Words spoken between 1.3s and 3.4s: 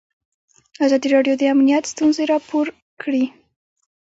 د امنیت ستونزې راپور کړي.